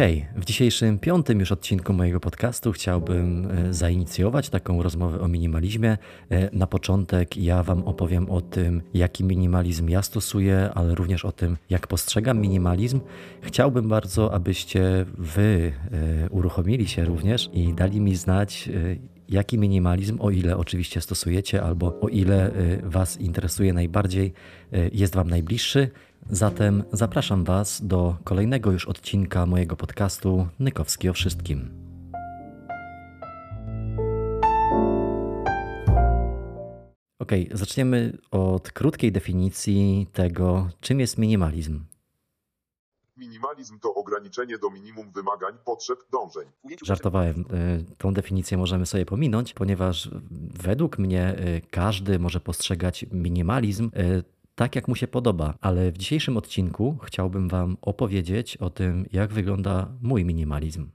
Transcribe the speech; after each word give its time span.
Hej, 0.00 0.26
w 0.36 0.44
dzisiejszym 0.44 0.98
piątym 0.98 1.40
już 1.40 1.52
odcinku 1.52 1.92
mojego 1.92 2.20
podcastu 2.20 2.72
chciałbym 2.72 3.50
e, 3.50 3.74
zainicjować 3.74 4.48
taką 4.48 4.82
rozmowę 4.82 5.20
o 5.20 5.28
minimalizmie. 5.28 5.98
E, 6.30 6.56
na 6.56 6.66
początek 6.66 7.36
ja 7.36 7.62
Wam 7.62 7.82
opowiem 7.82 8.30
o 8.30 8.40
tym, 8.40 8.82
jaki 8.94 9.24
minimalizm 9.24 9.88
ja 9.88 10.02
stosuję, 10.02 10.70
ale 10.74 10.94
również 10.94 11.24
o 11.24 11.32
tym, 11.32 11.56
jak 11.70 11.86
postrzegam 11.86 12.40
minimalizm. 12.40 13.00
Chciałbym 13.42 13.88
bardzo, 13.88 14.34
abyście 14.34 15.06
Wy 15.18 15.72
e, 15.92 16.28
uruchomili 16.30 16.88
się 16.88 17.04
również 17.04 17.50
i 17.52 17.74
dali 17.74 18.00
mi 18.00 18.16
znać, 18.16 18.68
jaki 19.28 19.58
minimalizm, 19.58 20.20
o 20.20 20.30
ile 20.30 20.56
oczywiście 20.56 21.00
stosujecie, 21.00 21.62
albo 21.62 22.00
o 22.00 22.08
ile 22.08 22.50
Was 22.82 23.20
interesuje 23.20 23.72
najbardziej, 23.72 24.32
jest 24.92 25.14
Wam 25.14 25.30
najbliższy. 25.30 25.90
Zatem 26.28 26.84
zapraszam 26.92 27.44
Was 27.44 27.86
do 27.86 28.16
kolejnego 28.24 28.72
już 28.72 28.88
odcinka 28.88 29.46
mojego 29.46 29.76
podcastu 29.76 30.46
Nykowski 30.58 31.08
o 31.08 31.12
wszystkim. 31.12 31.70
Ok, 37.18 37.32
zaczniemy 37.52 38.18
od 38.30 38.72
krótkiej 38.72 39.12
definicji 39.12 40.06
tego, 40.12 40.68
czym 40.80 41.00
jest 41.00 41.18
minimalizm. 41.18 41.84
Minimalizm 43.16 43.78
to 43.78 43.94
ograniczenie 43.94 44.58
do 44.58 44.70
minimum 44.70 45.12
wymagań, 45.12 45.54
potrzeb, 45.64 45.98
dążeń. 46.12 46.48
Żartowałem. 46.84 47.44
E, 47.50 47.94
tą 47.98 48.14
definicję 48.14 48.58
możemy 48.58 48.86
sobie 48.86 49.06
pominąć, 49.06 49.54
ponieważ 49.54 50.10
według 50.62 50.98
mnie 50.98 51.22
e, 51.22 51.60
każdy 51.60 52.18
może 52.18 52.40
postrzegać 52.40 53.06
minimalizm 53.12 53.90
e, 53.94 54.22
tak, 54.60 54.76
jak 54.76 54.88
mu 54.88 54.96
się 54.96 55.08
podoba. 55.08 55.54
Ale 55.60 55.92
w 55.92 55.98
dzisiejszym 55.98 56.36
odcinku 56.36 56.98
chciałbym 57.02 57.48
Wam 57.48 57.76
opowiedzieć 57.82 58.56
o 58.56 58.70
tym, 58.70 59.06
jak 59.12 59.32
wygląda 59.32 59.92
mój 60.02 60.24
minimalizm. 60.24 60.90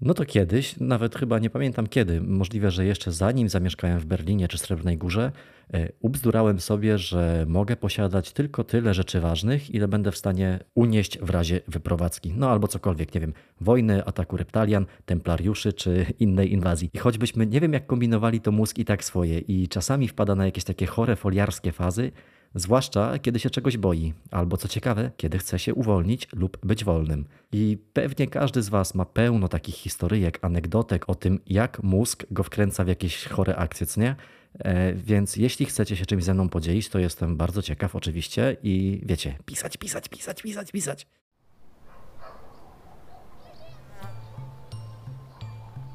No 0.00 0.14
to 0.14 0.24
kiedyś, 0.24 0.76
nawet 0.80 1.16
chyba 1.16 1.38
nie 1.38 1.50
pamiętam 1.50 1.86
kiedy, 1.86 2.20
możliwe, 2.20 2.70
że 2.70 2.84
jeszcze 2.84 3.12
zanim 3.12 3.48
zamieszkałem 3.48 3.98
w 3.98 4.04
Berlinie 4.04 4.48
czy 4.48 4.58
Srebrnej 4.58 4.98
Górze, 4.98 5.32
e, 5.72 5.88
ubzdurałem 6.00 6.60
sobie, 6.60 6.98
że 6.98 7.44
mogę 7.48 7.76
posiadać 7.76 8.32
tylko 8.32 8.64
tyle 8.64 8.94
rzeczy 8.94 9.20
ważnych, 9.20 9.70
ile 9.70 9.88
będę 9.88 10.12
w 10.12 10.16
stanie 10.16 10.58
unieść 10.74 11.18
w 11.18 11.30
razie 11.30 11.60
wyprowadzki. 11.68 12.32
No 12.36 12.50
albo 12.50 12.68
cokolwiek, 12.68 13.14
nie 13.14 13.20
wiem, 13.20 13.32
wojny, 13.60 14.04
ataku 14.04 14.36
reptalian, 14.36 14.86
templariuszy 15.04 15.72
czy 15.72 16.06
innej 16.18 16.52
inwazji. 16.52 16.90
I 16.92 16.98
choćbyśmy 16.98 17.46
nie 17.46 17.60
wiem 17.60 17.72
jak 17.72 17.86
kombinowali 17.86 18.40
to 18.40 18.52
mózg 18.52 18.78
i 18.78 18.84
tak 18.84 19.04
swoje 19.04 19.38
i 19.38 19.68
czasami 19.68 20.08
wpada 20.08 20.34
na 20.34 20.44
jakieś 20.44 20.64
takie 20.64 20.86
chore 20.86 21.16
foliarskie 21.16 21.72
fazy, 21.72 22.12
Zwłaszcza 22.54 23.18
kiedy 23.18 23.38
się 23.38 23.50
czegoś 23.50 23.76
boi, 23.76 24.14
albo 24.30 24.56
co 24.56 24.68
ciekawe, 24.68 25.10
kiedy 25.16 25.38
chce 25.38 25.58
się 25.58 25.74
uwolnić 25.74 26.28
lub 26.32 26.66
być 26.66 26.84
wolnym. 26.84 27.24
I 27.52 27.78
pewnie 27.92 28.26
każdy 28.26 28.62
z 28.62 28.68
Was 28.68 28.94
ma 28.94 29.04
pełno 29.04 29.48
takich 29.48 29.74
historyjek, 29.74 30.38
anegdotek 30.42 31.08
o 31.08 31.14
tym, 31.14 31.38
jak 31.46 31.82
mózg 31.82 32.26
go 32.30 32.42
wkręca 32.42 32.84
w 32.84 32.88
jakieś 32.88 33.24
chore 33.24 33.56
akcje, 33.56 33.86
co 33.86 34.00
nie? 34.00 34.16
E, 34.58 34.94
więc 34.94 35.36
jeśli 35.36 35.66
chcecie 35.66 35.96
się 35.96 36.06
czymś 36.06 36.24
ze 36.24 36.34
mną 36.34 36.48
podzielić, 36.48 36.88
to 36.88 36.98
jestem 36.98 37.36
bardzo 37.36 37.62
ciekaw 37.62 37.96
oczywiście 37.96 38.56
i 38.62 39.00
wiecie, 39.04 39.38
pisać, 39.44 39.76
pisać, 39.76 40.08
pisać, 40.08 40.42
pisać, 40.42 40.72
pisać. 40.72 41.06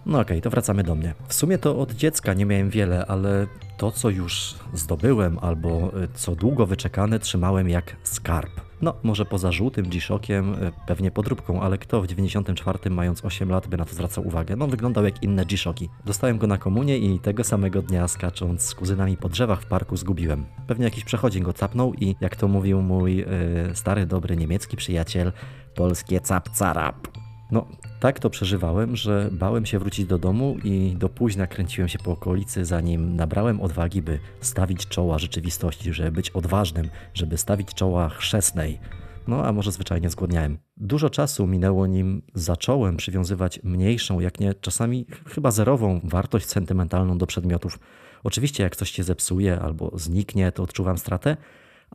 No 0.05 0.19
okej, 0.19 0.37
okay, 0.37 0.41
to 0.41 0.49
wracamy 0.49 0.83
do 0.83 0.95
mnie. 0.95 1.13
W 1.27 1.33
sumie 1.33 1.57
to 1.57 1.79
od 1.79 1.91
dziecka 1.91 2.33
nie 2.33 2.45
miałem 2.45 2.69
wiele, 2.69 3.05
ale 3.05 3.47
to, 3.77 3.91
co 3.91 4.09
już 4.09 4.55
zdobyłem 4.73 5.39
albo 5.41 5.91
y, 6.03 6.07
co 6.13 6.35
długo 6.35 6.65
wyczekane, 6.65 7.19
trzymałem 7.19 7.69
jak 7.69 7.95
skarb. 8.03 8.61
No, 8.81 8.93
może 9.03 9.25
poza 9.25 9.51
żółtym 9.51 9.89
G-Shockiem, 9.89 10.53
y, 10.53 10.71
pewnie 10.87 11.11
podróbką, 11.11 11.61
ale 11.61 11.77
kto 11.77 12.01
w 12.01 12.07
94 12.07 12.89
mając 12.89 13.25
8 13.25 13.49
lat 13.49 13.67
by 13.67 13.77
na 13.77 13.85
to 13.85 13.93
zwracał 13.93 14.27
uwagę? 14.27 14.55
No, 14.55 14.67
wyglądał 14.67 15.05
jak 15.05 15.23
inne 15.23 15.45
G-Shocki. 15.45 15.89
Dostałem 16.05 16.37
go 16.37 16.47
na 16.47 16.57
komunie 16.57 16.97
i 16.97 17.19
tego 17.19 17.43
samego 17.43 17.81
dnia 17.81 18.07
skacząc 18.07 18.61
z 18.61 18.75
kuzynami 18.75 19.17
po 19.17 19.29
drzewach 19.29 19.61
w 19.61 19.65
parku 19.65 19.97
zgubiłem. 19.97 20.45
Pewnie 20.67 20.85
jakiś 20.85 21.03
przechodzień 21.03 21.43
go 21.43 21.53
capnął 21.53 21.93
i 21.93 22.15
jak 22.21 22.35
to 22.35 22.47
mówił 22.47 22.81
mój 22.81 23.15
yy, 23.15 23.25
stary, 23.73 24.05
dobry 24.05 24.37
niemiecki 24.37 24.77
przyjaciel, 24.77 25.31
polskie 25.75 26.21
cap-carap. 26.21 27.24
No, 27.51 27.65
tak 27.99 28.19
to 28.19 28.29
przeżywałem, 28.29 28.95
że 28.95 29.29
bałem 29.31 29.65
się 29.65 29.79
wrócić 29.79 30.05
do 30.05 30.17
domu 30.17 30.57
i 30.63 30.95
do 30.97 31.09
późna 31.09 31.47
kręciłem 31.47 31.87
się 31.87 31.99
po 31.99 32.11
okolicy, 32.11 32.65
zanim 32.65 33.15
nabrałem 33.15 33.61
odwagi, 33.61 34.01
by 34.01 34.19
stawić 34.41 34.87
czoła 34.87 35.17
rzeczywistości, 35.17 35.93
żeby 35.93 36.11
być 36.11 36.29
odważnym, 36.29 36.89
żeby 37.13 37.37
stawić 37.37 37.73
czoła 37.73 38.09
chrzestnej. 38.09 38.79
No 39.27 39.45
a 39.45 39.51
może 39.51 39.71
zwyczajnie 39.71 40.09
zgłodniałem. 40.09 40.57
Dużo 40.77 41.09
czasu 41.09 41.47
minęło, 41.47 41.87
nim 41.87 42.21
zacząłem 42.33 42.97
przywiązywać 42.97 43.59
mniejszą, 43.63 44.19
jak 44.19 44.39
nie 44.39 44.53
czasami 44.53 45.05
chyba 45.27 45.51
zerową 45.51 46.01
wartość 46.03 46.45
sentymentalną 46.45 47.17
do 47.17 47.27
przedmiotów. 47.27 47.79
Oczywiście, 48.23 48.63
jak 48.63 48.75
coś 48.75 48.91
się 48.91 49.03
zepsuje 49.03 49.59
albo 49.59 49.91
zniknie, 49.95 50.51
to 50.51 50.63
odczuwam 50.63 50.97
stratę, 50.97 51.37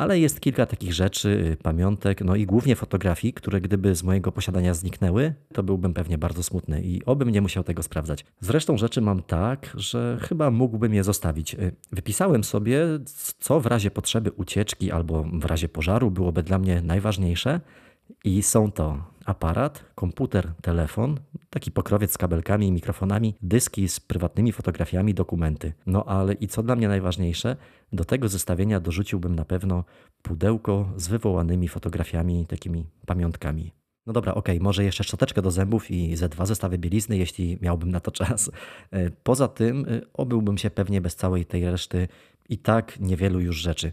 ale 0.00 0.18
jest 0.18 0.40
kilka 0.40 0.66
takich 0.66 0.92
rzeczy, 0.92 1.28
y, 1.52 1.56
pamiątek, 1.56 2.20
no 2.24 2.36
i 2.36 2.46
głównie 2.46 2.76
fotografii, 2.76 3.32
które 3.32 3.60
gdyby 3.60 3.94
z 3.94 4.02
mojego 4.02 4.32
posiadania 4.32 4.74
zniknęły, 4.74 5.34
to 5.52 5.62
byłbym 5.62 5.94
pewnie 5.94 6.18
bardzo 6.18 6.42
smutny 6.42 6.82
i 6.82 7.04
obym 7.04 7.30
nie 7.30 7.40
musiał 7.40 7.64
tego 7.64 7.82
sprawdzać. 7.82 8.24
Zresztą 8.40 8.76
rzeczy 8.76 9.00
mam 9.00 9.22
tak, 9.22 9.72
że 9.74 10.18
chyba 10.20 10.50
mógłbym 10.50 10.94
je 10.94 11.04
zostawić. 11.04 11.54
Y, 11.54 11.72
wypisałem 11.92 12.44
sobie, 12.44 12.86
co 13.38 13.60
w 13.60 13.66
razie 13.66 13.90
potrzeby 13.90 14.30
ucieczki 14.32 14.90
albo 14.90 15.22
w 15.22 15.44
razie 15.44 15.68
pożaru 15.68 16.10
byłoby 16.10 16.42
dla 16.42 16.58
mnie 16.58 16.82
najważniejsze 16.82 17.60
i 18.24 18.42
są 18.42 18.72
to 18.72 19.04
aparat, 19.30 19.84
komputer, 19.94 20.52
telefon, 20.62 21.20
taki 21.50 21.70
pokrowiec 21.70 22.12
z 22.12 22.18
kabelkami 22.18 22.66
i 22.66 22.72
mikrofonami, 22.72 23.34
dyski 23.42 23.88
z 23.88 24.00
prywatnymi 24.00 24.52
fotografiami, 24.52 25.14
dokumenty. 25.14 25.72
No 25.86 26.04
ale 26.04 26.32
i 26.32 26.48
co 26.48 26.62
dla 26.62 26.76
mnie 26.76 26.88
najważniejsze, 26.88 27.56
do 27.92 28.04
tego 28.04 28.28
zestawienia 28.28 28.80
dorzuciłbym 28.80 29.34
na 29.34 29.44
pewno 29.44 29.84
pudełko 30.22 30.92
z 30.96 31.08
wywołanymi 31.08 31.68
fotografiami, 31.68 32.46
takimi 32.46 32.86
pamiątkami. 33.06 33.72
No 34.06 34.12
dobra, 34.12 34.34
okej, 34.34 34.56
okay, 34.56 34.64
może 34.64 34.84
jeszcze 34.84 35.04
szczoteczkę 35.04 35.42
do 35.42 35.50
zębów 35.50 35.90
i 35.90 36.16
ze 36.16 36.28
dwa 36.28 36.46
zestawy 36.46 36.78
bielizny, 36.78 37.16
jeśli 37.16 37.58
miałbym 37.60 37.90
na 37.90 38.00
to 38.00 38.10
czas. 38.10 38.50
E, 38.90 39.10
poza 39.10 39.48
tym 39.48 39.86
e, 39.88 40.00
obyłbym 40.12 40.58
się 40.58 40.70
pewnie 40.70 41.00
bez 41.00 41.16
całej 41.16 41.46
tej 41.46 41.70
reszty 41.70 42.08
i 42.48 42.58
tak 42.58 43.00
niewielu 43.00 43.40
już 43.40 43.56
rzeczy. 43.56 43.92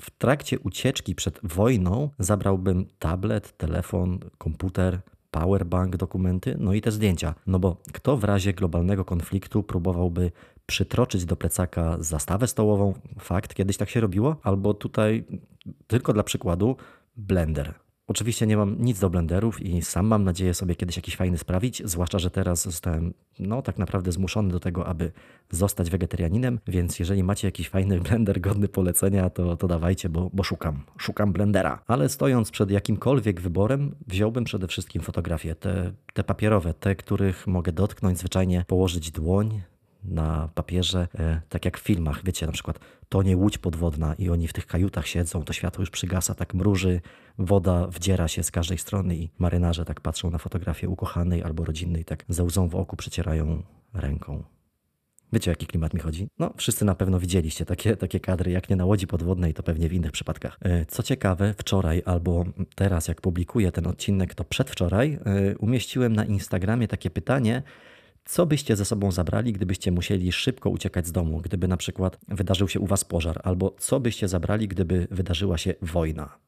W 0.00 0.10
trakcie 0.18 0.58
ucieczki 0.58 1.14
przed 1.14 1.40
wojną 1.42 2.10
zabrałbym 2.18 2.86
tablet, 2.98 3.56
telefon, 3.56 4.18
komputer, 4.38 5.00
powerbank, 5.30 5.96
dokumenty, 5.96 6.56
no 6.58 6.72
i 6.74 6.80
te 6.80 6.90
zdjęcia. 6.90 7.34
No 7.46 7.58
bo 7.58 7.76
kto 7.92 8.16
w 8.16 8.24
razie 8.24 8.52
globalnego 8.52 9.04
konfliktu 9.04 9.62
próbowałby 9.62 10.32
przytroczyć 10.66 11.24
do 11.24 11.36
plecaka 11.36 11.96
zastawę 12.00 12.46
stołową? 12.46 12.94
Fakt, 13.20 13.54
kiedyś 13.54 13.76
tak 13.76 13.90
się 13.90 14.00
robiło? 14.00 14.36
Albo 14.42 14.74
tutaj, 14.74 15.24
tylko 15.86 16.12
dla 16.12 16.22
przykładu, 16.22 16.76
blender. 17.16 17.74
Oczywiście 18.10 18.46
nie 18.46 18.56
mam 18.56 18.76
nic 18.78 18.98
do 18.98 19.10
blenderów 19.10 19.62
i 19.62 19.82
sam 19.82 20.06
mam 20.06 20.24
nadzieję 20.24 20.54
sobie 20.54 20.74
kiedyś 20.74 20.96
jakiś 20.96 21.16
fajny 21.16 21.38
sprawić, 21.38 21.82
zwłaszcza, 21.84 22.18
że 22.18 22.30
teraz 22.30 22.62
zostałem 22.62 23.14
no 23.38 23.62
tak 23.62 23.78
naprawdę 23.78 24.12
zmuszony 24.12 24.52
do 24.52 24.60
tego, 24.60 24.86
aby 24.86 25.12
zostać 25.50 25.90
wegetarianinem, 25.90 26.58
więc 26.66 26.98
jeżeli 26.98 27.22
macie 27.22 27.48
jakiś 27.48 27.68
fajny 27.68 28.00
blender 28.08 28.40
godny 28.40 28.68
polecenia, 28.68 29.30
to, 29.30 29.56
to 29.56 29.68
dawajcie, 29.68 30.08
bo, 30.08 30.30
bo 30.32 30.42
szukam, 30.42 30.82
szukam 30.98 31.32
blendera. 31.32 31.82
Ale 31.86 32.08
stojąc 32.08 32.50
przed 32.50 32.70
jakimkolwiek 32.70 33.40
wyborem, 33.40 33.94
wziąłbym 34.06 34.44
przede 34.44 34.66
wszystkim 34.66 35.02
fotografie, 35.02 35.54
te, 35.54 35.92
te 36.14 36.24
papierowe, 36.24 36.74
te, 36.74 36.96
których 36.96 37.46
mogę 37.46 37.72
dotknąć, 37.72 38.18
zwyczajnie 38.18 38.64
położyć 38.68 39.10
dłoń, 39.10 39.60
na 40.04 40.48
papierze, 40.54 41.08
e, 41.18 41.40
tak 41.48 41.64
jak 41.64 41.78
w 41.78 41.82
filmach, 41.82 42.24
wiecie, 42.24 42.46
na 42.46 42.52
przykład 42.52 42.78
to 43.08 43.22
nie 43.22 43.36
łódź 43.36 43.58
podwodna 43.58 44.14
i 44.14 44.30
oni 44.30 44.48
w 44.48 44.52
tych 44.52 44.66
kajutach 44.66 45.06
siedzą, 45.06 45.42
to 45.42 45.52
światło 45.52 45.82
już 45.82 45.90
przygasa, 45.90 46.34
tak 46.34 46.54
mruży, 46.54 47.00
woda 47.38 47.86
wdziera 47.86 48.28
się 48.28 48.42
z 48.42 48.50
każdej 48.50 48.78
strony 48.78 49.16
i 49.16 49.30
marynarze 49.38 49.84
tak 49.84 50.00
patrzą 50.00 50.30
na 50.30 50.38
fotografię 50.38 50.88
ukochanej 50.88 51.42
albo 51.42 51.64
rodzinnej, 51.64 52.04
tak 52.04 52.24
ze 52.28 52.44
łzą 52.44 52.68
w 52.68 52.74
oku 52.74 52.96
przecierają 52.96 53.62
ręką. 53.94 54.44
Wiecie, 55.32 55.50
o 55.50 55.52
jaki 55.52 55.66
klimat 55.66 55.94
mi 55.94 56.00
chodzi? 56.00 56.28
No, 56.38 56.52
wszyscy 56.56 56.84
na 56.84 56.94
pewno 56.94 57.20
widzieliście 57.20 57.64
takie, 57.64 57.96
takie 57.96 58.20
kadry, 58.20 58.50
jak 58.50 58.70
nie 58.70 58.76
na 58.76 58.84
łodzi 58.84 59.06
podwodnej, 59.06 59.54
to 59.54 59.62
pewnie 59.62 59.88
w 59.88 59.92
innych 59.92 60.12
przypadkach. 60.12 60.58
E, 60.62 60.86
co 60.86 61.02
ciekawe, 61.02 61.54
wczoraj 61.58 62.02
albo 62.04 62.44
teraz, 62.74 63.08
jak 63.08 63.20
publikuję 63.20 63.72
ten 63.72 63.86
odcinek, 63.86 64.34
to 64.34 64.44
przedwczoraj, 64.44 65.18
e, 65.24 65.58
umieściłem 65.58 66.12
na 66.12 66.24
Instagramie 66.24 66.88
takie 66.88 67.10
pytanie, 67.10 67.62
co 68.30 68.46
byście 68.46 68.76
ze 68.76 68.84
sobą 68.84 69.12
zabrali, 69.12 69.52
gdybyście 69.52 69.92
musieli 69.92 70.32
szybko 70.32 70.70
uciekać 70.70 71.06
z 71.06 71.12
domu, 71.12 71.40
gdyby 71.40 71.68
na 71.68 71.76
przykład 71.76 72.18
wydarzył 72.28 72.68
się 72.68 72.80
u 72.80 72.86
was 72.86 73.04
pożar, 73.04 73.40
albo 73.44 73.74
co 73.78 74.00
byście 74.00 74.28
zabrali, 74.28 74.68
gdyby 74.68 75.06
wydarzyła 75.10 75.58
się 75.58 75.74
wojna? 75.82 76.38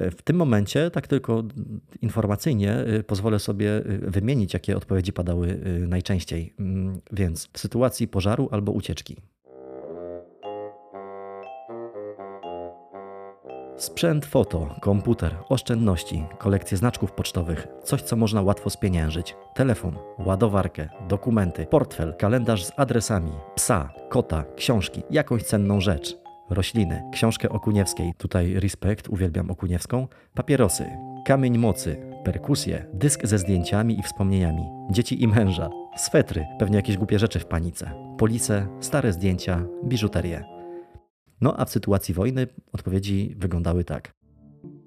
W 0.00 0.22
tym 0.22 0.36
momencie, 0.36 0.90
tak 0.90 1.06
tylko 1.06 1.44
informacyjnie, 2.02 2.84
y, 2.98 3.02
pozwolę 3.02 3.38
sobie 3.38 3.78
y, 3.78 4.10
wymienić, 4.10 4.54
jakie 4.54 4.76
odpowiedzi 4.76 5.12
padały 5.12 5.60
najczęściej. 5.88 6.54
Mm, 6.58 7.00
więc 7.12 7.48
w 7.52 7.58
sytuacji 7.58 8.08
pożaru 8.08 8.48
albo 8.50 8.72
ucieczki. 8.72 9.16
Sprzęt 13.78 14.26
foto, 14.26 14.74
komputer, 14.80 15.34
oszczędności, 15.48 16.24
kolekcję 16.38 16.76
znaczków 16.78 17.12
pocztowych, 17.12 17.66
coś 17.84 18.02
co 18.02 18.16
można 18.16 18.42
łatwo 18.42 18.70
spieniężyć, 18.70 19.36
telefon, 19.54 19.98
ładowarkę, 20.18 20.88
dokumenty, 21.08 21.66
portfel, 21.66 22.14
kalendarz 22.18 22.64
z 22.64 22.72
adresami, 22.76 23.32
psa, 23.54 23.90
kota, 24.08 24.44
książki, 24.56 25.02
jakąś 25.10 25.42
cenną 25.42 25.80
rzecz, 25.80 26.16
rośliny, 26.50 27.02
książkę 27.12 27.48
Okuniewskiej, 27.48 28.12
tutaj 28.18 28.54
respekt, 28.54 29.08
uwielbiam 29.08 29.50
Okuniewską, 29.50 30.08
papierosy, 30.34 30.86
kamień 31.24 31.58
mocy, 31.58 31.96
perkusję, 32.24 32.86
dysk 32.94 33.26
ze 33.26 33.38
zdjęciami 33.38 33.98
i 33.98 34.02
wspomnieniami, 34.02 34.62
dzieci 34.90 35.22
i 35.22 35.28
męża, 35.28 35.70
swetry, 35.96 36.46
pewnie 36.58 36.76
jakieś 36.76 36.96
głupie 36.96 37.18
rzeczy 37.18 37.38
w 37.38 37.46
panice, 37.46 37.90
police, 38.18 38.66
stare 38.80 39.12
zdjęcia, 39.12 39.64
biżuterię. 39.84 40.57
No 41.40 41.56
a 41.56 41.64
w 41.64 41.70
sytuacji 41.70 42.14
wojny 42.14 42.46
odpowiedzi 42.72 43.34
wyglądały 43.38 43.84
tak. 43.84 44.14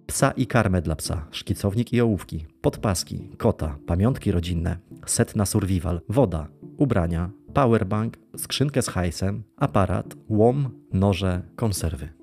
Psa 0.07 0.31
i 0.31 0.47
karmę 0.47 0.81
dla 0.81 0.95
psa, 0.95 1.27
szkicownik 1.31 1.93
i 1.93 2.01
ołówki, 2.01 2.45
podpaski, 2.61 3.29
kota, 3.37 3.77
pamiątki 3.87 4.31
rodzinne, 4.31 4.77
set 5.05 5.35
na 5.35 5.45
survival, 5.45 6.01
woda, 6.09 6.47
ubrania, 6.77 7.29
powerbank, 7.53 8.17
skrzynkę 8.37 8.81
z 8.81 8.87
hajsem, 8.87 9.43
aparat, 9.57 10.15
łom, 10.29 10.69
noże, 10.93 11.41
konserwy. 11.55 12.20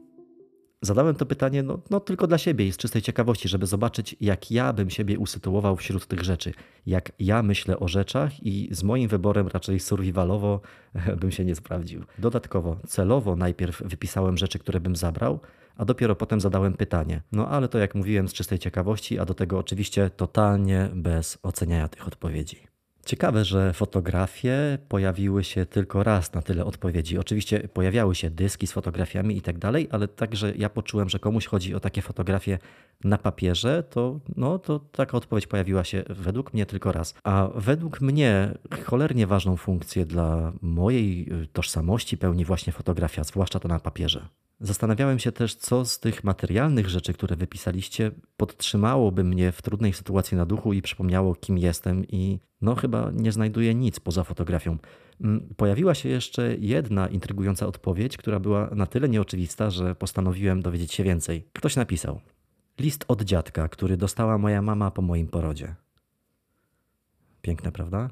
Zadałem 0.82 1.14
to 1.14 1.26
pytanie 1.26 1.62
no, 1.62 1.80
no, 1.90 2.00
tylko 2.00 2.26
dla 2.26 2.38
siebie 2.38 2.66
i 2.66 2.72
z 2.72 2.76
czystej 2.76 3.02
ciekawości, 3.02 3.48
żeby 3.48 3.66
zobaczyć, 3.66 4.16
jak 4.20 4.50
ja 4.50 4.72
bym 4.72 4.90
siebie 4.90 5.18
usytuował 5.18 5.76
wśród 5.76 6.06
tych 6.06 6.24
rzeczy, 6.24 6.52
jak 6.86 7.12
ja 7.18 7.42
myślę 7.42 7.78
o 7.78 7.88
rzeczach 7.88 8.46
i 8.46 8.68
z 8.72 8.82
moim 8.82 9.08
wyborem 9.08 9.48
raczej 9.48 9.80
survivalowo 9.80 10.60
bym 11.20 11.30
się 11.30 11.44
nie 11.44 11.54
sprawdził. 11.54 12.04
Dodatkowo, 12.18 12.76
celowo 12.86 13.36
najpierw 13.36 13.82
wypisałem 13.82 14.36
rzeczy, 14.36 14.58
które 14.58 14.80
bym 14.80 14.96
zabrał, 14.96 15.40
a 15.76 15.84
dopiero 15.84 16.16
potem 16.16 16.40
zadałem 16.40 16.74
pytanie. 16.74 17.22
No 17.32 17.48
ale 17.48 17.68
to 17.68 17.78
jak 17.78 17.94
mówiłem 17.94 18.28
z 18.28 18.32
czystej 18.32 18.58
ciekawości, 18.58 19.18
a 19.18 19.24
do 19.24 19.34
tego 19.34 19.58
oczywiście 19.58 20.10
totalnie 20.10 20.90
bez 20.94 21.38
oceniania 21.42 21.88
tych 21.88 22.08
odpowiedzi. 22.08 22.77
Ciekawe, 23.08 23.44
że 23.44 23.72
fotografie 23.72 24.78
pojawiły 24.88 25.44
się 25.44 25.66
tylko 25.66 26.02
raz 26.02 26.32
na 26.32 26.42
tyle 26.42 26.64
odpowiedzi. 26.64 27.18
Oczywiście 27.18 27.68
pojawiały 27.68 28.14
się 28.14 28.30
dyski 28.30 28.66
z 28.66 28.72
fotografiami 28.72 29.36
i 29.36 29.42
tak 29.42 29.58
dalej, 29.58 29.88
ale 29.90 30.08
także 30.08 30.52
ja 30.56 30.68
poczułem, 30.68 31.08
że 31.08 31.18
komuś 31.18 31.46
chodzi 31.46 31.74
o 31.74 31.80
takie 31.80 32.02
fotografie 32.02 32.58
na 33.04 33.18
papierze, 33.18 33.82
to, 33.82 34.20
no, 34.36 34.58
to 34.58 34.78
taka 34.78 35.16
odpowiedź 35.16 35.46
pojawiła 35.46 35.84
się 35.84 36.04
według 36.08 36.54
mnie 36.54 36.66
tylko 36.66 36.92
raz. 36.92 37.14
A 37.24 37.48
według 37.54 38.00
mnie 38.00 38.54
cholernie 38.84 39.26
ważną 39.26 39.56
funkcję 39.56 40.06
dla 40.06 40.52
mojej 40.62 41.28
tożsamości 41.52 42.18
pełni 42.18 42.44
właśnie 42.44 42.72
fotografia, 42.72 43.24
zwłaszcza 43.24 43.60
to 43.60 43.68
na 43.68 43.80
papierze. 43.80 44.28
Zastanawiałem 44.60 45.18
się 45.18 45.32
też, 45.32 45.54
co 45.54 45.84
z 45.84 46.00
tych 46.00 46.24
materialnych 46.24 46.88
rzeczy, 46.88 47.12
które 47.12 47.36
wypisaliście, 47.36 48.10
podtrzymałoby 48.36 49.24
mnie 49.24 49.52
w 49.52 49.62
trudnej 49.62 49.92
sytuacji 49.92 50.36
na 50.36 50.46
duchu 50.46 50.72
i 50.72 50.82
przypomniało, 50.82 51.34
kim 51.34 51.58
jestem, 51.58 52.04
i 52.08 52.38
no 52.60 52.74
chyba 52.74 53.10
nie 53.14 53.32
znajduję 53.32 53.74
nic 53.74 54.00
poza 54.00 54.24
fotografią. 54.24 54.78
Mm, 55.20 55.54
pojawiła 55.56 55.94
się 55.94 56.08
jeszcze 56.08 56.56
jedna 56.56 57.08
intrygująca 57.08 57.66
odpowiedź, 57.66 58.16
która 58.16 58.40
była 58.40 58.70
na 58.74 58.86
tyle 58.86 59.08
nieoczywista, 59.08 59.70
że 59.70 59.94
postanowiłem 59.94 60.62
dowiedzieć 60.62 60.92
się 60.92 61.04
więcej. 61.04 61.48
Ktoś 61.52 61.76
napisał: 61.76 62.20
List 62.78 63.04
od 63.08 63.22
dziadka, 63.22 63.68
który 63.68 63.96
dostała 63.96 64.38
moja 64.38 64.62
mama 64.62 64.90
po 64.90 65.02
moim 65.02 65.26
porodzie. 65.26 65.74
Piękne, 67.42 67.72
prawda? 67.72 68.10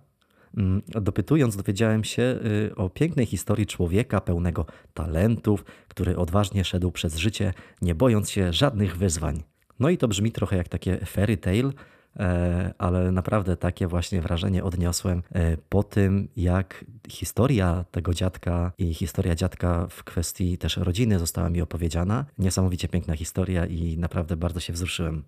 Mm, 0.57 0.83
dopytując, 0.89 1.57
dowiedziałem 1.57 2.05
się 2.05 2.23
y, 2.23 2.75
o 2.77 2.91
pięknej 2.91 3.27
historii 3.27 3.67
człowieka 3.67 4.21
pełnego 4.21 4.67
talentów, 4.95 5.65
który 5.89 6.17
odważnie 6.17 6.65
szedł 6.65 6.91
przez 6.91 7.17
życie, 7.17 7.55
nie 7.83 7.95
bojąc 7.95 8.31
się 8.31 8.53
żadnych 8.53 8.97
wyzwań. 8.97 9.43
No 9.81 9.89
i 9.89 9.99
to 9.99 10.09
brzmi 10.09 10.33
trochę 10.33 10.57
jak 10.57 10.69
takie 10.69 10.97
fairy 10.97 11.37
tale, 11.37 11.71
e, 12.17 12.75
ale 12.79 13.13
naprawdę 13.13 13.57
takie 13.57 13.87
właśnie 13.87 14.21
wrażenie 14.21 14.65
odniosłem 14.65 15.23
e, 15.33 15.57
po 15.69 15.83
tym, 15.83 16.29
jak 16.37 16.85
historia 17.09 17.85
tego 17.91 18.15
dziadka 18.15 18.73
i 18.79 18.95
historia 18.95 19.35
dziadka 19.35 19.87
w 19.91 20.05
kwestii 20.05 20.59
też 20.59 20.77
rodziny 20.77 21.19
została 21.19 21.51
mi 21.51 21.63
opowiedziana. 21.63 22.25
Niesamowicie 22.39 22.89
piękna 22.89 23.17
historia 23.17 23.67
i 23.67 23.99
naprawdę 23.99 24.37
bardzo 24.37 24.61
się 24.61 24.73
wzruszyłem. 24.73 25.23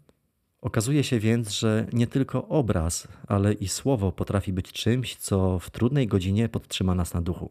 Okazuje 0.61 1.05
się 1.05 1.19
więc, 1.19 1.51
że 1.51 1.87
nie 1.93 2.07
tylko 2.07 2.49
obraz, 2.49 3.09
ale 3.27 3.53
i 3.53 3.69
słowo 3.69 4.13
potrafi 4.13 4.53
być 4.53 4.73
czymś, 4.73 5.17
co 5.17 5.59
w 5.59 5.71
trudnej 5.71 6.07
godzinie 6.07 6.49
podtrzyma 6.49 6.95
nas 6.95 7.15
na 7.15 7.23
duchu. 7.23 7.51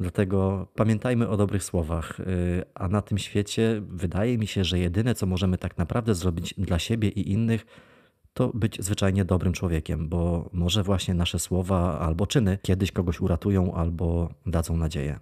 Dlatego 0.00 0.66
pamiętajmy 0.74 1.28
o 1.28 1.36
dobrych 1.36 1.64
słowach, 1.64 2.20
y, 2.20 2.24
a 2.74 2.88
na 2.88 3.02
tym 3.02 3.18
świecie 3.18 3.82
wydaje 3.88 4.38
mi 4.38 4.46
się, 4.46 4.64
że 4.64 4.78
jedyne, 4.78 5.14
co 5.14 5.26
możemy 5.26 5.58
tak 5.58 5.78
naprawdę 5.78 6.14
zrobić 6.14 6.54
dla 6.58 6.78
siebie 6.78 7.08
i 7.08 7.32
innych, 7.32 7.66
to 8.34 8.50
być 8.54 8.82
zwyczajnie 8.82 9.24
dobrym 9.24 9.52
człowiekiem, 9.52 10.08
bo 10.08 10.50
może 10.52 10.82
właśnie 10.82 11.14
nasze 11.14 11.38
słowa 11.38 11.98
albo 11.98 12.26
czyny 12.26 12.58
kiedyś 12.62 12.92
kogoś 12.92 13.20
uratują 13.20 13.74
albo 13.74 14.34
dadzą 14.46 14.76
nadzieję. 14.76 15.18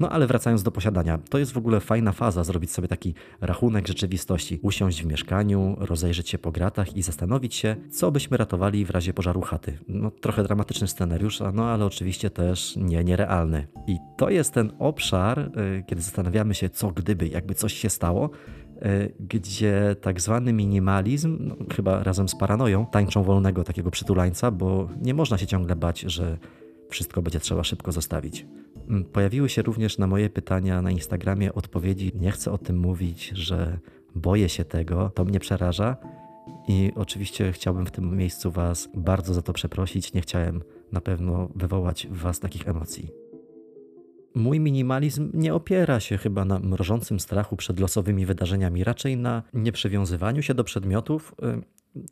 No 0.00 0.10
ale 0.10 0.26
wracając 0.26 0.62
do 0.62 0.70
posiadania, 0.70 1.18
to 1.30 1.38
jest 1.38 1.52
w 1.52 1.56
ogóle 1.56 1.80
fajna 1.80 2.12
faza 2.12 2.44
zrobić 2.44 2.70
sobie 2.70 2.88
taki 2.88 3.14
rachunek 3.40 3.88
rzeczywistości, 3.88 4.58
usiąść 4.62 5.02
w 5.02 5.06
mieszkaniu, 5.06 5.76
rozejrzeć 5.78 6.28
się 6.28 6.38
po 6.38 6.52
gratach 6.52 6.96
i 6.96 7.02
zastanowić 7.02 7.54
się, 7.54 7.76
co 7.90 8.10
byśmy 8.10 8.36
ratowali 8.36 8.84
w 8.84 8.90
razie 8.90 9.12
pożaru 9.12 9.40
chaty. 9.40 9.78
No 9.88 10.10
trochę 10.10 10.42
dramatyczny 10.42 10.88
scenariusz, 10.88 11.40
no 11.54 11.64
ale 11.64 11.84
oczywiście 11.84 12.30
też 12.30 12.76
nie 12.76 13.04
nierealny. 13.04 13.66
I 13.86 13.96
to 14.16 14.30
jest 14.30 14.54
ten 14.54 14.72
obszar, 14.78 15.38
y, 15.40 15.84
kiedy 15.86 16.02
zastanawiamy 16.02 16.54
się, 16.54 16.70
co 16.70 16.90
gdyby, 16.90 17.28
jakby 17.28 17.54
coś 17.54 17.72
się 17.74 17.90
stało, 17.90 18.30
y, 18.76 19.12
gdzie 19.20 19.96
tak 20.00 20.20
zwany 20.20 20.52
minimalizm, 20.52 21.38
no, 21.40 21.56
chyba 21.76 22.02
razem 22.02 22.28
z 22.28 22.34
paranoją, 22.36 22.86
tańczą 22.86 23.22
wolnego 23.22 23.64
takiego 23.64 23.90
przytulańca, 23.90 24.50
bo 24.50 24.88
nie 25.02 25.14
można 25.14 25.38
się 25.38 25.46
ciągle 25.46 25.76
bać, 25.76 26.00
że 26.00 26.38
wszystko 26.88 27.22
będzie 27.22 27.40
trzeba 27.40 27.64
szybko 27.64 27.92
zostawić. 27.92 28.46
Mm, 28.88 29.04
pojawiły 29.04 29.48
się 29.48 29.62
również 29.62 29.98
na 29.98 30.06
moje 30.06 30.30
pytania 30.30 30.82
na 30.82 30.90
Instagramie 30.90 31.54
odpowiedzi: 31.54 32.12
Nie 32.14 32.30
chcę 32.30 32.52
o 32.52 32.58
tym 32.58 32.78
mówić, 32.78 33.28
że 33.34 33.78
boję 34.14 34.48
się 34.48 34.64
tego, 34.64 35.10
to 35.10 35.24
mnie 35.24 35.40
przeraża. 35.40 35.96
I 36.68 36.92
oczywiście 36.94 37.52
chciałbym 37.52 37.86
w 37.86 37.90
tym 37.90 38.16
miejscu 38.16 38.50
Was 38.50 38.88
bardzo 38.94 39.34
za 39.34 39.42
to 39.42 39.52
przeprosić. 39.52 40.12
Nie 40.12 40.20
chciałem 40.20 40.62
na 40.92 41.00
pewno 41.00 41.48
wywołać 41.54 42.06
w 42.10 42.16
Was 42.16 42.40
takich 42.40 42.68
emocji. 42.68 43.10
Mój 44.34 44.60
minimalizm 44.60 45.30
nie 45.34 45.54
opiera 45.54 46.00
się 46.00 46.16
chyba 46.16 46.44
na 46.44 46.58
mrożącym 46.58 47.20
strachu 47.20 47.56
przed 47.56 47.80
losowymi 47.80 48.26
wydarzeniami, 48.26 48.84
raczej 48.84 49.16
na 49.16 49.42
nieprzywiązywaniu 49.54 50.42
się 50.42 50.54
do 50.54 50.64
przedmiotów, 50.64 51.34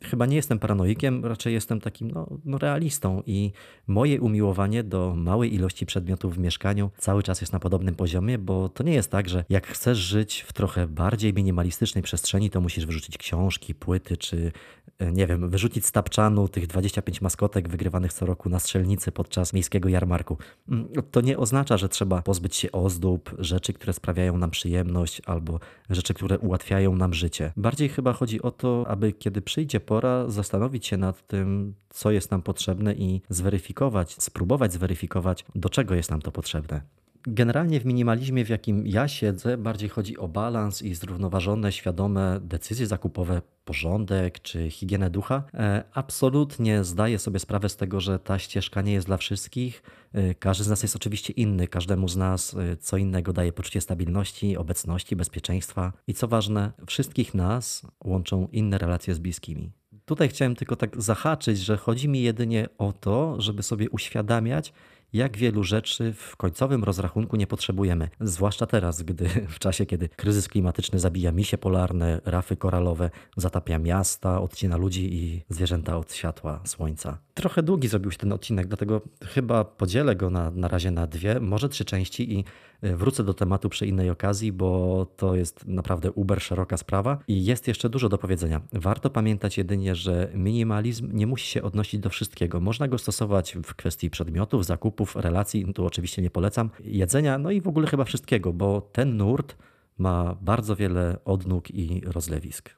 chyba 0.03 0.25
nie 0.25 0.35
jestem 0.35 0.59
paranoikiem, 0.59 1.25
raczej 1.25 1.53
jestem 1.53 1.81
takim 1.81 2.11
no, 2.11 2.27
no, 2.45 2.57
realistą 2.57 3.23
i 3.25 3.51
moje 3.87 4.21
umiłowanie 4.21 4.83
do 4.83 5.15
małej 5.17 5.53
ilości 5.53 5.85
przedmiotów 5.85 6.35
w 6.35 6.39
mieszkaniu 6.39 6.91
cały 6.97 7.23
czas 7.23 7.41
jest 7.41 7.53
na 7.53 7.59
podobnym 7.59 7.95
poziomie, 7.95 8.37
bo 8.37 8.69
to 8.69 8.83
nie 8.83 8.93
jest 8.93 9.11
tak, 9.11 9.29
że 9.29 9.45
jak 9.49 9.67
chcesz 9.67 9.97
żyć 9.97 10.45
w 10.47 10.53
trochę 10.53 10.87
bardziej 10.87 11.33
minimalistycznej 11.33 12.03
przestrzeni, 12.03 12.49
to 12.49 12.61
musisz 12.61 12.85
wyrzucić 12.85 13.17
książki, 13.17 13.75
płyty 13.75 14.17
czy 14.17 14.51
e, 14.99 15.11
nie 15.11 15.27
wiem, 15.27 15.49
wyrzucić 15.49 15.85
z 15.85 15.91
tapczanu 15.91 16.47
tych 16.47 16.67
25 16.67 17.21
maskotek 17.21 17.69
wygrywanych 17.69 18.13
co 18.13 18.25
roku 18.25 18.49
na 18.49 18.59
strzelnicy 18.59 19.11
podczas 19.11 19.53
miejskiego 19.53 19.89
jarmarku. 19.89 20.37
Mm, 20.69 20.87
to 21.11 21.21
nie 21.21 21.37
oznacza, 21.37 21.77
że 21.77 21.89
trzeba 21.89 22.21
pozbyć 22.21 22.55
się 22.55 22.71
ozdób, 22.71 23.35
rzeczy, 23.39 23.73
które 23.73 23.93
sprawiają 23.93 24.37
nam 24.37 24.49
przyjemność 24.49 25.21
albo 25.25 25.59
rzeczy, 25.89 26.13
które 26.13 26.39
ułatwiają 26.39 26.95
nam 26.95 27.13
życie. 27.13 27.53
Bardziej 27.57 27.89
chyba 27.89 28.13
chodzi 28.13 28.41
o 28.41 28.51
to, 28.51 28.85
aby 28.87 29.13
kiedy 29.13 29.41
przyjdzie 29.41 29.66
przyjdzie 29.67 29.79
pora 29.79 30.29
zastanowić 30.29 30.87
się 30.87 30.97
nad 30.97 31.27
tym, 31.27 31.75
co 31.89 32.11
jest 32.11 32.31
nam 32.31 32.41
potrzebne 32.41 32.93
i 32.93 33.21
zweryfikować, 33.29 34.15
spróbować 34.19 34.73
zweryfikować, 34.73 35.45
do 35.55 35.69
czego 35.69 35.95
jest 35.95 36.11
nam 36.11 36.21
to 36.21 36.31
potrzebne. 36.31 36.81
Generalnie 37.29 37.79
w 37.79 37.85
minimalizmie, 37.85 38.45
w 38.45 38.49
jakim 38.49 38.87
ja 38.87 39.07
siedzę, 39.07 39.57
bardziej 39.57 39.89
chodzi 39.89 40.17
o 40.17 40.27
balans 40.27 40.81
i 40.81 40.95
zrównoważone, 40.95 41.71
świadome 41.71 42.39
decyzje 42.41 42.87
zakupowe, 42.87 43.41
porządek 43.65 44.39
czy 44.41 44.71
higienę 44.71 45.09
ducha. 45.09 45.43
E, 45.53 45.83
absolutnie 45.93 46.83
zdaję 46.83 47.19
sobie 47.19 47.39
sprawę 47.39 47.69
z 47.69 47.75
tego, 47.75 47.99
że 47.99 48.19
ta 48.19 48.39
ścieżka 48.39 48.81
nie 48.81 48.93
jest 48.93 49.07
dla 49.07 49.17
wszystkich. 49.17 49.83
E, 50.13 50.35
każdy 50.35 50.63
z 50.63 50.67
nas 50.67 50.83
jest 50.83 50.95
oczywiście 50.95 51.33
inny, 51.33 51.67
każdemu 51.67 52.07
z 52.07 52.17
nas 52.17 52.53
e, 52.53 52.77
co 52.77 52.97
innego 52.97 53.33
daje 53.33 53.53
poczucie 53.53 53.81
stabilności, 53.81 54.57
obecności, 54.57 55.15
bezpieczeństwa 55.15 55.93
i 56.07 56.13
co 56.13 56.27
ważne, 56.27 56.71
wszystkich 56.87 57.33
nas 57.33 57.87
łączą 58.05 58.47
inne 58.51 58.77
relacje 58.77 59.13
z 59.13 59.19
bliskimi. 59.19 59.71
Tutaj 60.05 60.29
chciałem 60.29 60.55
tylko 60.55 60.75
tak 60.75 61.01
zahaczyć, 61.01 61.59
że 61.59 61.77
chodzi 61.77 62.09
mi 62.09 62.21
jedynie 62.21 62.69
o 62.77 62.93
to, 62.93 63.41
żeby 63.41 63.63
sobie 63.63 63.89
uświadamiać, 63.89 64.73
jak 65.13 65.37
wielu 65.37 65.63
rzeczy 65.63 66.13
w 66.13 66.35
końcowym 66.35 66.83
rozrachunku 66.83 67.35
nie 67.35 67.47
potrzebujemy. 67.47 68.09
Zwłaszcza 68.21 68.65
teraz, 68.65 69.01
gdy 69.01 69.29
w 69.55 69.59
czasie, 69.59 69.85
kiedy 69.85 70.09
kryzys 70.09 70.47
klimatyczny 70.47 70.99
zabija 70.99 71.31
misie 71.31 71.57
polarne, 71.57 72.21
rafy 72.25 72.55
koralowe, 72.55 73.09
zatapia 73.37 73.79
miasta, 73.79 74.41
odcina 74.41 74.77
ludzi 74.77 75.13
i 75.13 75.43
zwierzęta 75.49 75.97
od 75.97 76.13
światła 76.13 76.59
słońca. 76.65 77.17
Trochę 77.33 77.63
długi 77.63 77.87
zrobił 77.87 78.11
się 78.11 78.17
ten 78.17 78.33
odcinek, 78.33 78.67
dlatego 78.67 79.01
chyba 79.23 79.63
podzielę 79.63 80.15
go 80.15 80.29
na, 80.29 80.51
na 80.51 80.67
razie 80.67 80.91
na 80.91 81.07
dwie, 81.07 81.39
może 81.39 81.69
trzy 81.69 81.85
części 81.85 82.33
i 82.33 82.45
y, 82.83 82.95
wrócę 82.95 83.23
do 83.23 83.33
tematu 83.33 83.69
przy 83.69 83.87
innej 83.87 84.09
okazji, 84.09 84.51
bo 84.51 85.05
to 85.17 85.35
jest 85.35 85.67
naprawdę 85.67 86.11
uber 86.11 86.41
szeroka 86.41 86.77
sprawa 86.77 87.19
i 87.27 87.45
jest 87.45 87.67
jeszcze 87.67 87.89
dużo 87.89 88.09
do 88.09 88.17
powiedzenia. 88.17 88.61
Warto 88.73 89.09
pamiętać 89.09 89.57
jedynie, 89.57 89.95
że 89.95 90.31
minimalizm 90.33 91.09
nie 91.13 91.27
musi 91.27 91.47
się 91.47 91.63
odnosić 91.63 91.99
do 91.99 92.09
wszystkiego. 92.09 92.59
Można 92.59 92.87
go 92.87 92.97
stosować 92.97 93.57
w 93.63 93.75
kwestii 93.75 94.09
przedmiotów, 94.09 94.65
zakupów, 94.65 94.96
relacji, 95.15 95.73
tu 95.73 95.85
oczywiście 95.85 96.21
nie 96.21 96.29
polecam, 96.29 96.69
jedzenia, 96.79 97.37
no 97.37 97.51
i 97.51 97.61
w 97.61 97.67
ogóle 97.67 97.87
chyba 97.87 98.03
wszystkiego, 98.03 98.53
bo 98.53 98.81
ten 98.81 99.17
nurt 99.17 99.55
ma 99.97 100.37
bardzo 100.41 100.75
wiele 100.75 101.17
odnóg 101.25 101.71
i 101.71 102.01
rozlewisk. 102.05 102.75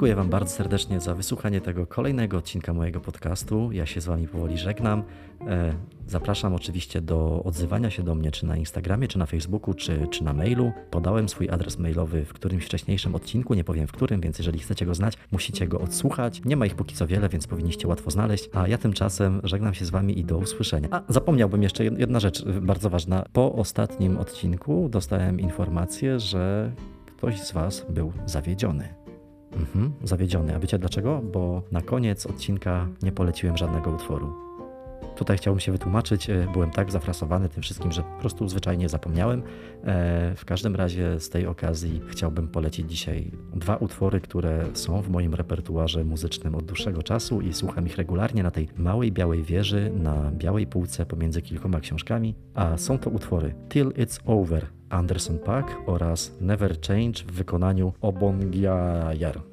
Dziękuję 0.00 0.16
Wam 0.16 0.30
bardzo 0.30 0.54
serdecznie 0.54 1.00
za 1.00 1.14
wysłuchanie 1.14 1.60
tego 1.60 1.86
kolejnego 1.86 2.38
odcinka 2.38 2.74
mojego 2.74 3.00
podcastu. 3.00 3.72
Ja 3.72 3.86
się 3.86 4.00
z 4.00 4.06
Wami 4.06 4.28
powoli 4.28 4.58
żegnam. 4.58 5.02
E, 5.46 5.74
zapraszam 6.06 6.54
oczywiście 6.54 7.00
do 7.00 7.42
odzywania 7.44 7.90
się 7.90 8.02
do 8.02 8.14
mnie, 8.14 8.30
czy 8.30 8.46
na 8.46 8.56
Instagramie, 8.56 9.08
czy 9.08 9.18
na 9.18 9.26
Facebooku, 9.26 9.74
czy, 9.74 10.06
czy 10.10 10.24
na 10.24 10.32
mailu. 10.32 10.72
Podałem 10.90 11.28
swój 11.28 11.50
adres 11.50 11.78
mailowy 11.78 12.24
w 12.24 12.32
którymś 12.32 12.64
wcześniejszym 12.64 13.14
odcinku, 13.14 13.54
nie 13.54 13.64
powiem 13.64 13.86
w 13.86 13.92
którym, 13.92 14.20
więc 14.20 14.38
jeżeli 14.38 14.58
chcecie 14.58 14.86
go 14.86 14.94
znać, 14.94 15.14
musicie 15.32 15.68
go 15.68 15.80
odsłuchać. 15.80 16.42
Nie 16.44 16.56
ma 16.56 16.66
ich 16.66 16.74
póki 16.74 16.94
co 16.94 17.06
wiele, 17.06 17.28
więc 17.28 17.46
powinniście 17.46 17.88
łatwo 17.88 18.10
znaleźć. 18.10 18.50
A 18.54 18.68
ja 18.68 18.78
tymczasem 18.78 19.40
żegnam 19.44 19.74
się 19.74 19.84
z 19.84 19.90
Wami 19.90 20.18
i 20.18 20.24
do 20.24 20.38
usłyszenia. 20.38 20.88
A 20.90 21.02
zapomniałbym 21.08 21.62
jeszcze 21.62 21.84
jedna 21.84 22.20
rzecz 22.20 22.44
bardzo 22.44 22.90
ważna. 22.90 23.24
Po 23.32 23.52
ostatnim 23.52 24.18
odcinku 24.18 24.88
dostałem 24.88 25.40
informację, 25.40 26.20
że 26.20 26.72
ktoś 27.20 27.40
z 27.40 27.52
Was 27.52 27.86
był 27.88 28.12
zawiedziony. 28.26 28.99
Mhm, 29.52 29.92
zawiedziony. 30.04 30.56
A 30.56 30.58
wiecie 30.58 30.78
dlaczego? 30.78 31.20
Bo 31.32 31.62
na 31.72 31.80
koniec 31.82 32.26
odcinka 32.26 32.88
nie 33.02 33.12
poleciłem 33.12 33.56
żadnego 33.56 33.90
utworu. 33.90 34.49
Tutaj 35.16 35.36
chciałbym 35.36 35.60
się 35.60 35.72
wytłumaczyć. 35.72 36.30
e, 36.30 36.46
Byłem 36.52 36.70
tak 36.70 36.90
zafrasowany 36.90 37.48
tym 37.48 37.62
wszystkim, 37.62 37.92
że 37.92 38.02
po 38.02 38.20
prostu 38.20 38.48
zwyczajnie 38.48 38.88
zapomniałem. 38.88 39.42
E, 39.84 40.34
W 40.36 40.44
każdym 40.44 40.76
razie 40.76 41.20
z 41.20 41.28
tej 41.28 41.46
okazji 41.46 42.00
chciałbym 42.08 42.48
polecić 42.48 42.90
dzisiaj 42.90 43.30
dwa 43.54 43.76
utwory, 43.76 44.20
które 44.20 44.64
są 44.74 45.02
w 45.02 45.08
moim 45.10 45.34
repertuarze 45.34 46.04
muzycznym 46.04 46.54
od 46.54 46.64
dłuższego 46.64 47.02
czasu 47.02 47.40
i 47.40 47.52
słucham 47.52 47.86
ich 47.86 47.96
regularnie 47.96 48.42
na 48.42 48.50
tej 48.50 48.68
małej 48.76 49.12
białej 49.12 49.42
wieży, 49.42 49.92
na 49.96 50.30
białej 50.30 50.66
półce 50.66 51.06
pomiędzy 51.06 51.42
kilkoma 51.42 51.80
książkami. 51.80 52.34
A 52.54 52.76
są 52.76 52.98
to 52.98 53.10
utwory 53.10 53.54
Till 53.68 53.88
It's 53.88 54.20
Over 54.26 54.66
Anderson 54.88 55.38
Paak 55.38 55.76
oraz 55.86 56.36
Never 56.40 56.80
Change 56.80 57.22
w 57.26 57.32
wykonaniu 57.32 57.92
Obongiayar. 58.00 59.49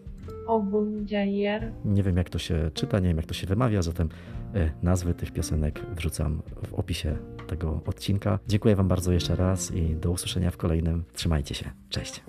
Obunjayer. 0.48 1.72
Nie 1.86 2.04
wiem 2.04 2.18
jak 2.18 2.30
to 2.30 2.40
się 2.40 2.72
czyta, 2.74 3.00
nie 3.00 3.08
wiem 3.08 3.18
jak 3.18 3.26
to 3.26 3.34
się 3.34 3.48
wymawia, 3.48 3.82
zatem 3.82 4.10
e, 4.56 4.72
nazwy 4.84 5.14
tych 5.14 5.32
piosenek 5.32 5.82
wrzucam 5.96 6.42
w 6.68 6.74
opisie 6.74 7.18
tego 7.48 7.82
odcinka. 7.86 8.40
Dziękuję 8.48 8.76
Wam 8.76 8.88
bardzo 8.88 9.12
jeszcze 9.12 9.36
raz 9.36 9.72
i 9.72 9.96
do 9.96 10.12
usłyszenia 10.12 10.52
w 10.52 10.58
kolejnym. 10.58 11.04
Trzymajcie 11.14 11.56
się. 11.56 11.72
Cześć. 11.90 12.24